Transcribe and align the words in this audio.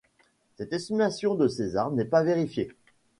Cette 0.57 0.73
estimation 0.73 1.35
de 1.35 1.47
César 1.47 1.91
n’est 1.91 2.05
pas 2.05 2.23
vérifiée. 2.23 2.71